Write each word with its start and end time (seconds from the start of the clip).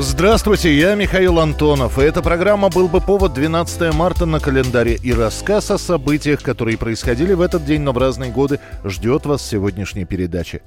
Здравствуйте, 0.00 0.78
я 0.78 0.94
Михаил 0.94 1.40
Антонов, 1.40 1.98
и 1.98 2.02
эта 2.02 2.22
программа 2.22 2.68
«Был 2.68 2.86
бы 2.86 3.00
повод» 3.00 3.32
12 3.34 3.92
марта 3.92 4.26
на 4.26 4.38
календаре 4.38 4.94
и 4.94 5.12
рассказ 5.12 5.72
о 5.72 5.78
событиях, 5.78 6.40
которые 6.40 6.78
происходили 6.78 7.32
в 7.32 7.40
этот 7.40 7.64
день, 7.64 7.80
но 7.80 7.90
в 7.90 7.98
разные 7.98 8.30
годы, 8.30 8.60
ждет 8.84 9.26
вас 9.26 9.44
сегодняшней 9.44 10.04
передаче. 10.04 10.60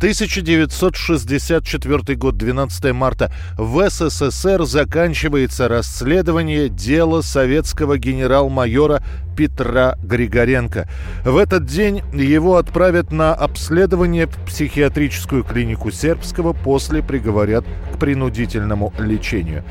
1964 0.00 2.16
год, 2.16 2.36
12 2.38 2.92
марта. 2.94 3.30
В 3.58 3.90
СССР 3.90 4.64
заканчивается 4.64 5.68
расследование 5.68 6.70
дела 6.70 7.20
советского 7.20 7.98
генерал-майора 7.98 9.02
Петра 9.36 9.96
Григоренко. 10.02 10.88
В 11.22 11.36
этот 11.36 11.66
день 11.66 12.02
его 12.14 12.56
отправят 12.56 13.12
на 13.12 13.34
обследование 13.34 14.26
в 14.26 14.38
психиатрическую 14.46 15.44
клинику 15.44 15.90
Сербского, 15.90 16.54
после 16.54 17.02
приговорят 17.02 17.66
к 17.92 17.98
принудительному 17.98 18.94
лечению. 18.98 19.64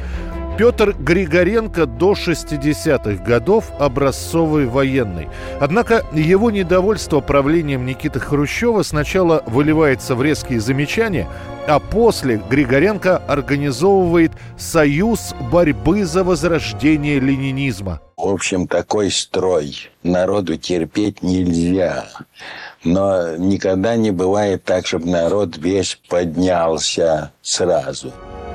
Петр 0.59 0.93
Григоренко 0.99 1.85
до 1.85 2.11
60-х 2.11 3.23
годов 3.23 3.71
образцовый 3.79 4.65
военный. 4.65 5.29
Однако 5.61 6.05
его 6.11 6.51
недовольство 6.51 7.21
правлением 7.21 7.85
Никиты 7.85 8.19
Хрущева 8.19 8.83
сначала 8.83 9.41
выливается 9.45 10.15
в 10.15 10.21
резкие 10.21 10.59
замечания, 10.59 11.29
а 11.65 11.79
после 11.79 12.41
Григоренко 12.49 13.19
организовывает 13.25 14.33
союз 14.57 15.33
борьбы 15.49 16.03
за 16.03 16.25
возрождение 16.25 17.21
ленинизма. 17.21 18.01
В 18.17 18.27
общем, 18.27 18.67
такой 18.67 19.11
строй 19.11 19.89
народу 20.03 20.57
терпеть 20.57 21.23
нельзя. 21.23 22.05
Но 22.83 23.37
никогда 23.37 23.95
не 23.95 24.11
бывает 24.11 24.65
так, 24.65 24.85
чтобы 24.85 25.07
народ 25.07 25.55
весь 25.57 25.97
поднялся 26.09 27.31
сразу. 27.41 28.11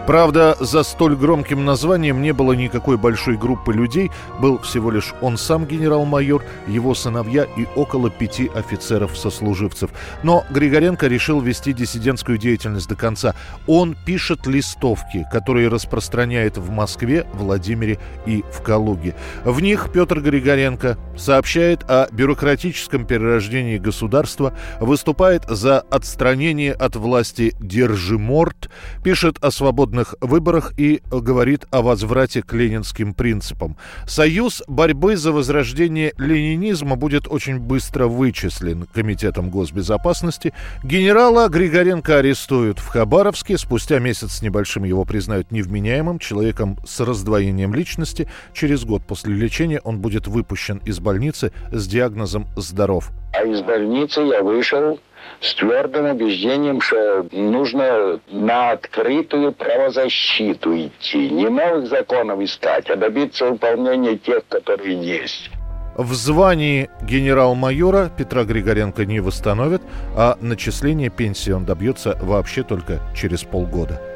Правда, 0.06 0.54
за 0.60 0.82
столь 0.82 1.16
громким 1.16 1.64
названием 1.64 2.20
не 2.20 2.32
было 2.32 2.52
никакой 2.52 2.98
большой 2.98 3.38
группы 3.38 3.72
людей, 3.72 4.10
был 4.38 4.58
всего 4.58 4.90
лишь 4.90 5.14
он 5.22 5.38
сам 5.38 5.64
генерал-майор, 5.64 6.44
его 6.66 6.94
сыновья 6.94 7.46
и 7.56 7.66
около 7.74 8.10
пяти 8.10 8.50
офицеров-сослуживцев. 8.54 9.90
Но 10.22 10.44
Григоренко 10.50 11.06
решил 11.06 11.40
вести 11.40 11.72
диссидентскую 11.72 12.36
деятельность 12.36 12.86
до 12.86 12.96
конца. 12.96 13.34
Он 13.66 13.96
пишет 14.04 14.46
листовки, 14.46 15.26
которые 15.32 15.68
распространяет 15.68 16.58
в 16.58 16.68
Москве, 16.68 17.26
Владимире 17.32 17.98
и 18.26 18.44
в 18.52 18.60
Калуге. 18.60 19.14
В 19.42 19.62
них 19.62 19.88
Петр 19.90 20.20
Григоренко 20.20 20.98
сообщает 21.16 21.82
о 21.88 22.08
бюрократическом 22.12 23.06
перерождении 23.06 23.78
государства, 23.78 24.52
выступает 24.80 25.44
за 25.48 25.80
отстранение 25.80 26.74
от 26.74 26.94
власти 26.94 27.54
«Держиморт», 27.58 28.68
пишет 29.02 29.42
о 29.42 29.50
свободном 29.50 29.93
свободных 29.94 30.14
выборах 30.20 30.72
и 30.76 31.00
говорит 31.10 31.66
о 31.70 31.82
возврате 31.82 32.42
к 32.42 32.52
ленинским 32.52 33.14
принципам. 33.14 33.76
Союз 34.06 34.62
борьбы 34.66 35.16
за 35.16 35.32
возрождение 35.32 36.12
ленинизма 36.18 36.96
будет 36.96 37.28
очень 37.28 37.58
быстро 37.58 38.06
вычислен 38.06 38.86
Комитетом 38.92 39.50
госбезопасности. 39.50 40.52
Генерала 40.82 41.48
Григоренко 41.48 42.18
арестуют 42.18 42.78
в 42.78 42.88
Хабаровске. 42.88 43.56
Спустя 43.56 43.98
месяц 43.98 44.32
с 44.32 44.42
небольшим 44.42 44.84
его 44.84 45.04
признают 45.04 45.52
невменяемым, 45.52 46.18
человеком 46.18 46.78
с 46.84 47.00
раздвоением 47.00 47.74
личности. 47.74 48.28
Через 48.52 48.84
год 48.84 49.02
после 49.06 49.34
лечения 49.34 49.80
он 49.84 50.00
будет 50.00 50.26
выпущен 50.26 50.78
из 50.84 50.98
больницы 50.98 51.52
с 51.70 51.86
диагнозом 51.86 52.46
«здоров». 52.56 53.10
А 53.32 53.44
из 53.44 53.62
больницы 53.62 54.20
я 54.20 54.42
вышел 54.42 54.98
с 55.40 55.54
твердым 55.54 56.06
убеждением, 56.06 56.80
что 56.80 57.26
нужно 57.32 58.20
на 58.30 58.70
открытую 58.70 59.52
правозащиту 59.52 60.76
идти. 60.76 61.30
Не 61.30 61.48
новых 61.48 61.88
законов 61.88 62.40
искать, 62.40 62.88
а 62.90 62.96
добиться 62.96 63.46
выполнения 63.50 64.16
тех, 64.16 64.46
которые 64.48 65.00
есть. 65.00 65.50
В 65.96 66.12
звании 66.14 66.90
генерал-майора 67.02 68.10
Петра 68.16 68.42
Григоренко 68.42 69.04
не 69.04 69.20
восстановят, 69.20 69.82
а 70.16 70.36
начисление 70.40 71.08
пенсии 71.08 71.52
он 71.52 71.64
добьется 71.64 72.18
вообще 72.20 72.64
только 72.64 73.00
через 73.14 73.44
полгода. 73.44 74.13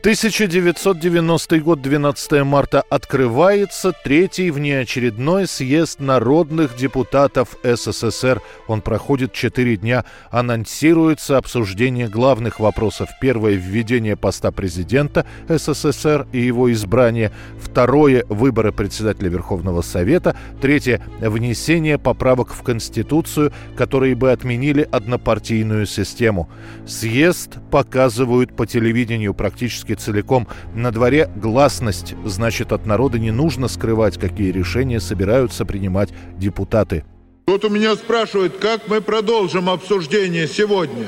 1990 0.00 1.60
год, 1.60 1.82
12 1.82 2.44
марта, 2.44 2.84
открывается 2.88 3.92
третий 4.04 4.52
внеочередной 4.52 5.48
съезд 5.48 5.98
народных 5.98 6.76
депутатов 6.76 7.56
СССР. 7.64 8.40
Он 8.68 8.82
проходит 8.82 9.32
четыре 9.32 9.76
дня. 9.76 10.04
Анонсируется 10.30 11.38
обсуждение 11.38 12.08
главных 12.08 12.60
вопросов. 12.60 13.08
Первое– 13.20 13.52
введение 13.54 14.16
поста 14.16 14.52
президента 14.52 15.26
СССР 15.48 16.28
и 16.32 16.38
его 16.38 16.72
избрание. 16.72 17.32
Второе– 17.60 18.24
выборы 18.28 18.70
председателя 18.70 19.28
Верховного 19.28 19.82
Совета. 19.82 20.36
Третье– 20.60 21.02
внесение 21.20 21.98
поправок 21.98 22.54
в 22.54 22.62
Конституцию, 22.62 23.52
которые 23.76 24.14
бы 24.14 24.30
отменили 24.30 24.88
однопартийную 24.88 25.86
систему. 25.86 26.48
Съезд 26.86 27.56
показывают 27.72 28.54
по 28.54 28.66
телевидению 28.66 29.34
практически 29.34 29.95
целиком. 29.98 30.46
На 30.74 30.90
дворе 30.90 31.30
гласность, 31.36 32.14
значит, 32.24 32.72
от 32.72 32.86
народа 32.86 33.18
не 33.18 33.30
нужно 33.30 33.68
скрывать, 33.68 34.18
какие 34.18 34.50
решения 34.50 35.00
собираются 35.00 35.64
принимать 35.64 36.10
депутаты. 36.38 37.04
Вот 37.46 37.64
у 37.64 37.68
меня 37.68 37.94
спрашивают, 37.94 38.56
как 38.58 38.88
мы 38.88 39.00
продолжим 39.00 39.70
обсуждение 39.70 40.48
сегодня. 40.48 41.06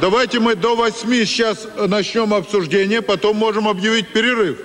Давайте 0.00 0.38
мы 0.38 0.54
до 0.54 0.76
восьми 0.76 1.24
сейчас 1.24 1.66
начнем 1.88 2.32
обсуждение, 2.32 3.02
потом 3.02 3.36
можем 3.36 3.66
объявить 3.66 4.08
перерыв. 4.08 4.58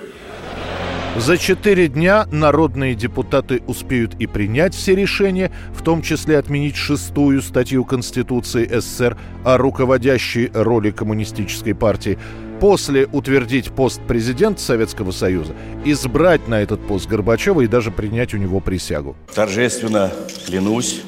За 1.16 1.38
четыре 1.38 1.86
дня 1.86 2.26
народные 2.32 2.96
депутаты 2.96 3.62
успеют 3.68 4.16
и 4.18 4.26
принять 4.26 4.74
все 4.74 4.96
решения, 4.96 5.52
в 5.72 5.82
том 5.82 6.02
числе 6.02 6.38
отменить 6.38 6.74
шестую 6.74 7.40
статью 7.40 7.84
Конституции 7.84 8.66
СССР 8.66 9.16
о 9.44 9.56
руководящей 9.56 10.50
роли 10.52 10.90
коммунистической 10.90 11.72
партии, 11.72 12.18
после 12.64 13.06
утвердить 13.12 13.70
пост 13.72 14.00
президента 14.08 14.58
Советского 14.58 15.10
Союза, 15.10 15.54
избрать 15.84 16.48
на 16.48 16.62
этот 16.62 16.80
пост 16.86 17.06
Горбачева 17.06 17.60
и 17.60 17.66
даже 17.66 17.90
принять 17.90 18.32
у 18.32 18.38
него 18.38 18.60
присягу. 18.60 19.16
Торжественно 19.34 20.10
клянусь 20.46 21.02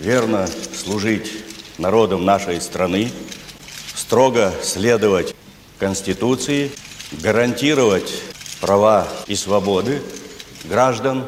верно 0.00 0.48
служить 0.74 1.30
народам 1.78 2.24
нашей 2.24 2.60
страны, 2.60 3.12
строго 3.94 4.52
следовать 4.60 5.36
Конституции, 5.78 6.72
гарантировать 7.22 8.12
права 8.60 9.06
и 9.28 9.36
свободы 9.36 10.02
граждан, 10.64 11.26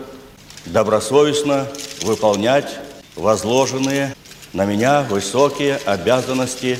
добросовестно 0.66 1.68
выполнять 2.02 2.76
возложенные 3.14 4.16
на 4.52 4.64
меня 4.64 5.02
высокие 5.02 5.76
обязанности 5.86 6.76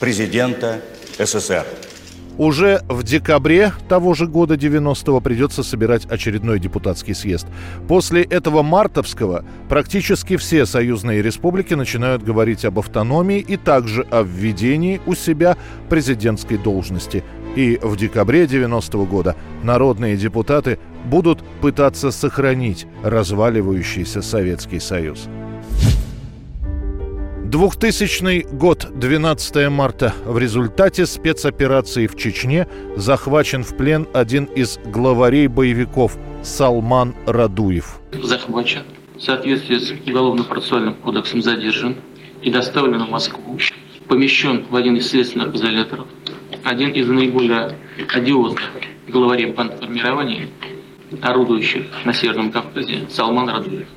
президента 0.00 0.80
СССР. 1.18 1.66
Уже 2.38 2.82
в 2.88 3.02
декабре 3.02 3.72
того 3.88 4.14
же 4.14 4.26
года 4.26 4.54
90-го 4.54 5.20
придется 5.20 5.62
собирать 5.62 6.06
очередной 6.06 6.58
депутатский 6.58 7.14
съезд. 7.14 7.46
После 7.88 8.22
этого 8.22 8.62
мартовского 8.62 9.44
практически 9.68 10.36
все 10.38 10.64
союзные 10.64 11.20
республики 11.20 11.74
начинают 11.74 12.22
говорить 12.22 12.64
об 12.64 12.78
автономии 12.78 13.38
и 13.38 13.58
также 13.58 14.02
о 14.10 14.22
введении 14.22 15.00
у 15.04 15.14
себя 15.14 15.58
президентской 15.90 16.56
должности. 16.56 17.22
И 17.54 17.78
в 17.82 17.96
декабре 17.96 18.44
90-го 18.46 19.04
года 19.04 19.36
народные 19.62 20.16
депутаты 20.16 20.78
будут 21.04 21.44
пытаться 21.60 22.10
сохранить 22.10 22.86
разваливающийся 23.02 24.22
Советский 24.22 24.80
Союз. 24.80 25.28
2000 27.52 28.46
год, 28.50 28.86
12 28.94 29.68
марта. 29.68 30.14
В 30.24 30.38
результате 30.38 31.04
спецоперации 31.04 32.06
в 32.06 32.16
Чечне 32.16 32.66
захвачен 32.96 33.62
в 33.62 33.76
плен 33.76 34.08
один 34.14 34.44
из 34.44 34.78
главарей 34.86 35.48
боевиков 35.48 36.16
Салман 36.42 37.14
Радуев. 37.26 38.00
Захвачен. 38.22 38.84
В 39.16 39.20
соответствии 39.20 39.76
с 39.76 39.92
Уголовно-процессуальным 40.08 40.94
кодексом 40.94 41.42
задержан 41.42 41.96
и 42.40 42.50
доставлен 42.50 43.04
в 43.04 43.10
Москву. 43.10 43.58
Помещен 44.08 44.64
в 44.70 44.74
один 44.74 44.96
из 44.96 45.10
следственных 45.10 45.54
изоляторов. 45.54 46.06
Один 46.64 46.92
из 46.92 47.06
наиболее 47.06 47.76
одиозных 48.14 48.62
главарей 49.08 49.52
бандформирований, 49.52 50.48
орудующих 51.20 51.84
на 52.06 52.14
Северном 52.14 52.50
Кавказе, 52.50 53.06
Салман 53.10 53.50
Радуев. 53.50 53.88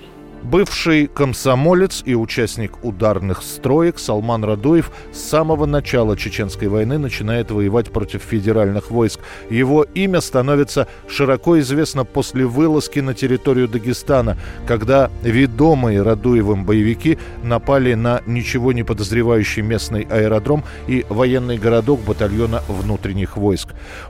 Бывший 0.46 1.08
комсомолец 1.08 2.04
и 2.06 2.14
участник 2.14 2.84
ударных 2.84 3.42
строек 3.42 3.98
Салман 3.98 4.44
Радуев 4.44 4.92
с 5.12 5.18
самого 5.18 5.66
начала 5.66 6.16
Чеченской 6.16 6.68
войны 6.68 7.00
начинает 7.00 7.50
воевать 7.50 7.92
против 7.92 8.22
федеральных 8.22 8.92
войск. 8.92 9.22
Его 9.50 9.82
имя 9.82 10.22
становится 10.22 10.88
широко 11.08 11.60
известно 11.62 12.06
после 12.06 12.46
вылазки 12.46 13.00
на 13.00 13.16
территорию 13.16 13.68
Дагестана, 13.68 14.38
когда 14.68 15.10
ведомые 15.24 16.04
Радуевым 16.04 16.64
боевики 16.64 17.18
напали 17.42 17.96
на 17.96 18.22
ничего 18.28 18.72
не 18.72 18.84
подозревающий 18.84 19.64
местный 19.64 20.04
аэродром 20.04 20.64
и 20.86 21.08
военный 21.10 21.58
городок 21.58 22.02
батальона 22.02 22.62
внутренних 22.68 23.36
войск. 23.36 23.70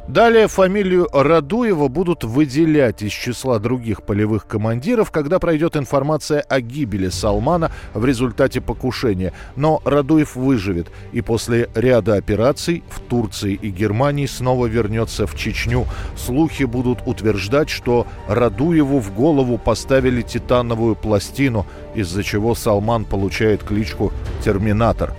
Далее 0.10 0.50
фамилию 0.50 1.08
Радуева 1.14 1.88
будут 1.88 2.26
выделять 2.26 3.04
из 3.04 3.14
числа 3.14 3.58
других 3.60 4.04
полевых 4.04 4.48
командиров, 4.48 5.12
когда 5.12 5.40
пройдет 5.40 5.78
информация 5.78 6.25
информация 6.26 6.42
о 6.42 6.62
гибели 6.62 7.10
Салмана 7.10 7.72
в 7.94 8.06
результате 8.06 8.62
покушения. 8.62 9.34
Но 9.56 9.82
Радуев 9.86 10.36
выживет 10.36 10.88
и 11.14 11.22
после 11.22 11.70
ряда 11.76 12.16
операций 12.16 12.84
в 12.90 13.00
Турции 13.00 13.54
и 13.54 13.70
Германии 13.70 14.26
снова 14.26 14.68
вернется 14.68 15.28
в 15.28 15.36
Чечню. 15.36 15.86
Слухи 16.16 16.64
будут 16.64 17.00
утверждать, 17.06 17.70
что 17.70 18.08
Радуеву 18.28 19.00
в 19.00 19.14
голову 19.14 19.58
поставили 19.58 20.22
титановую 20.22 20.96
пластину, 20.96 21.66
из-за 21.96 22.24
чего 22.24 22.56
Салман 22.56 23.06
получает 23.06 23.64
кличку 23.64 24.12
«Терминатор». 24.44 25.14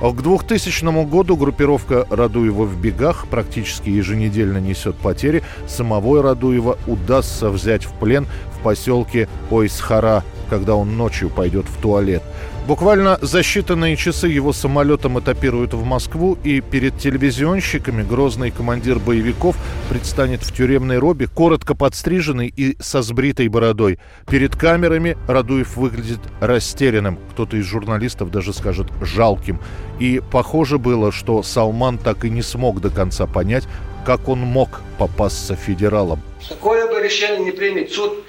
К 0.00 0.22
2000 0.22 1.06
году 1.06 1.36
группировка 1.36 2.06
Радуева 2.10 2.64
в 2.64 2.78
бегах 2.78 3.26
практически 3.28 3.88
еженедельно 3.88 4.58
несет 4.58 4.96
потери. 4.96 5.42
Самого 5.66 6.22
Радуева 6.22 6.78
удастся 6.86 7.48
взять 7.48 7.84
в 7.84 7.92
плен 7.92 8.26
поселке 8.66 9.28
Ойсхара 9.48 10.24
когда 10.48 10.74
он 10.74 10.96
ночью 10.96 11.30
пойдет 11.30 11.66
в 11.66 11.80
туалет. 11.80 12.22
Буквально 12.66 13.18
за 13.22 13.40
считанные 13.40 13.94
часы 13.94 14.26
его 14.26 14.52
самолетом 14.52 15.18
этапируют 15.20 15.72
в 15.72 15.84
Москву, 15.84 16.36
и 16.42 16.60
перед 16.60 16.98
телевизионщиками 16.98 18.02
грозный 18.02 18.50
командир 18.50 18.98
боевиков 18.98 19.56
предстанет 19.88 20.42
в 20.42 20.52
тюремной 20.52 20.98
робе, 20.98 21.28
коротко 21.28 21.76
подстриженный 21.76 22.52
и 22.56 22.76
со 22.80 23.02
сбритой 23.02 23.46
бородой. 23.48 24.00
Перед 24.28 24.56
камерами 24.56 25.16
Радуев 25.28 25.76
выглядит 25.76 26.18
растерянным, 26.40 27.18
кто-то 27.30 27.56
из 27.56 27.64
журналистов 27.64 28.30
даже 28.32 28.52
скажет 28.52 28.88
«жалким». 29.00 29.60
И 30.00 30.20
похоже 30.32 30.78
было, 30.78 31.12
что 31.12 31.42
Салман 31.42 31.98
так 31.98 32.24
и 32.24 32.30
не 32.30 32.42
смог 32.42 32.80
до 32.80 32.90
конца 32.90 33.26
понять, 33.26 33.64
как 34.04 34.28
он 34.28 34.40
мог 34.40 34.80
попасться 34.98 35.54
федералам. 35.54 36.20
Какое 36.48 36.86
бы 36.88 37.00
решение 37.00 37.44
не 37.44 37.50
примет 37.52 37.90
суд 37.92 38.24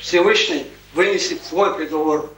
Всевышний, 0.00 0.66
вынесет 0.94 1.44
свой 1.44 1.74
приговор. 1.76 2.30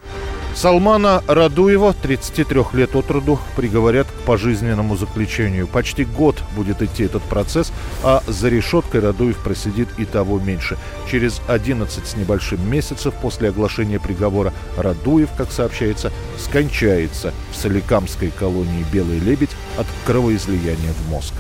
Салмана 0.55 1.22
Радуева, 1.28 1.94
33 1.94 2.62
лет 2.72 2.96
от 2.96 3.08
роду, 3.12 3.38
приговорят 3.55 4.08
к 4.08 4.26
пожизненному 4.26 4.96
заключению. 4.96 5.69
Почти 5.69 6.05
год 6.05 6.43
будет 6.56 6.82
идти 6.82 7.05
этот 7.05 7.22
процесс, 7.22 7.72
а 8.02 8.25
за 8.26 8.49
решеткой 8.49 9.02
Радуев 9.02 9.38
просидит 9.38 9.88
и 9.99 10.05
того 10.05 10.40
меньше. 10.40 10.76
Через 11.08 11.40
11 11.46 12.05
с 12.05 12.16
небольшим 12.16 12.69
месяцев 12.69 13.14
после 13.22 13.50
оглашения 13.50 14.00
приговора 14.00 14.52
Радуев, 14.76 15.28
как 15.37 15.52
сообщается, 15.52 16.11
скончается 16.37 17.32
в 17.52 17.56
Соликамской 17.56 18.32
колонии 18.32 18.84
«Белый 18.93 19.20
лебедь» 19.20 19.54
от 19.76 19.87
кровоизлияния 20.06 20.93
в 20.93 21.08
мозг. 21.08 21.34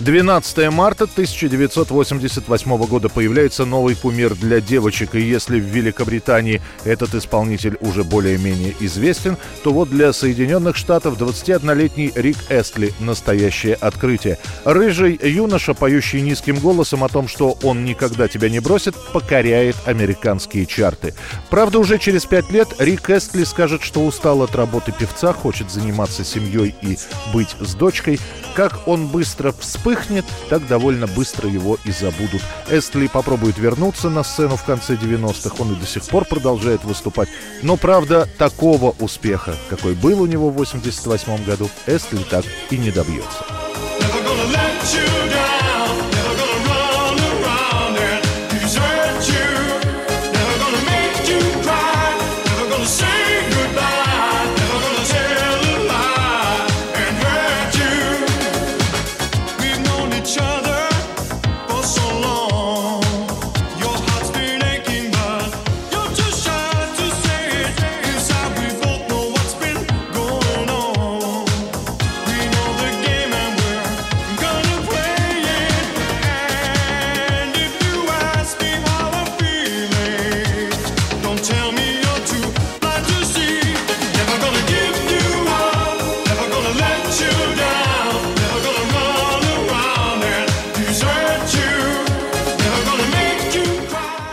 12 0.00 0.70
марта 0.70 1.04
1988 1.04 2.76
года 2.86 3.10
появляется 3.10 3.66
новый 3.66 3.94
кумир 3.94 4.34
для 4.34 4.62
девочек, 4.62 5.14
и 5.14 5.20
если 5.20 5.60
в 5.60 5.64
Великобритании 5.64 6.62
этот 6.84 7.14
исполнитель 7.14 7.76
уже 7.80 8.02
более-менее 8.02 8.74
известен, 8.80 9.36
то 9.62 9.74
вот 9.74 9.90
для 9.90 10.14
Соединенных 10.14 10.76
Штатов 10.76 11.20
21-летний 11.20 12.12
Рик 12.14 12.38
Эстли– 12.48 12.94
настоящее 13.00 13.74
открытие. 13.74 14.38
Рыжий 14.64 15.20
юноша, 15.22 15.74
поющий 15.74 16.22
низким 16.22 16.56
голосом 16.56 17.04
о 17.04 17.08
том, 17.10 17.28
что 17.28 17.58
он 17.62 17.84
никогда 17.84 18.26
тебя 18.26 18.48
не 18.48 18.60
бросит, 18.60 18.94
покоряет 19.12 19.76
американские 19.84 20.64
чарты. 20.64 21.12
Правда, 21.50 21.78
уже 21.78 21.98
через 21.98 22.24
пять 22.24 22.50
лет 22.50 22.68
Рик 22.78 23.10
Эстли 23.10 23.44
скажет, 23.44 23.82
что 23.82 24.06
устал 24.06 24.42
от 24.42 24.56
работы 24.56 24.92
певца, 24.98 25.34
хочет 25.34 25.70
заниматься 25.70 26.24
семьей 26.24 26.74
и 26.80 26.96
быть 27.34 27.54
с 27.60 27.74
дочкой. 27.74 28.18
Как 28.54 28.88
он 28.88 29.06
быстро 29.06 29.52
вспомнил 29.52 29.89
вспыхнет, 29.90 30.24
так 30.48 30.66
довольно 30.66 31.06
быстро 31.06 31.48
его 31.48 31.78
и 31.84 31.90
забудут. 31.90 32.42
Эстли 32.70 33.08
попробует 33.08 33.58
вернуться 33.58 34.08
на 34.08 34.22
сцену 34.22 34.56
в 34.56 34.64
конце 34.64 34.94
90-х, 34.94 35.56
он 35.58 35.72
и 35.72 35.76
до 35.76 35.86
сих 35.86 36.04
пор 36.04 36.24
продолжает 36.24 36.84
выступать. 36.84 37.28
Но, 37.62 37.76
правда, 37.76 38.28
такого 38.38 38.94
успеха, 39.00 39.54
какой 39.68 39.94
был 39.94 40.22
у 40.22 40.26
него 40.26 40.50
в 40.50 40.54
88 40.54 41.44
году, 41.44 41.68
Эстли 41.86 42.22
так 42.30 42.44
и 42.70 42.76
не 42.76 42.90
добьется. 42.90 43.44